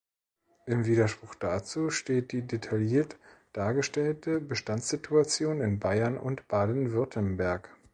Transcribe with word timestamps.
Im 0.65 0.87
Widerspruch 0.87 1.35
dazu 1.35 1.91
steht 1.91 2.31
die 2.31 2.41
detailliert 2.41 3.19
dargestellte 3.53 4.39
Bestandssituation 4.41 5.61
in 5.61 5.77
Bayern 5.77 6.17
und 6.17 6.47
Baden-Württemberg. 6.47 7.69